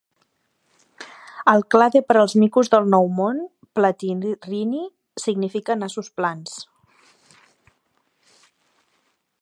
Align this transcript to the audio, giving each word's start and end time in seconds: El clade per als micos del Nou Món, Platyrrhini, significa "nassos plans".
El 1.51 1.65
clade 1.75 2.01
per 2.07 2.15
als 2.21 2.33
micos 2.43 2.71
del 2.75 2.89
Nou 2.95 3.11
Món, 3.19 3.43
Platyrrhini, 3.79 4.83
significa 5.27 5.77
"nassos 5.83 6.11
plans". 6.21 6.57